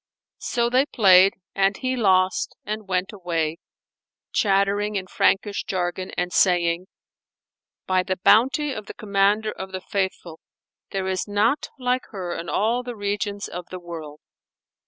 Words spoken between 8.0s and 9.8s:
the bounty of the Commander of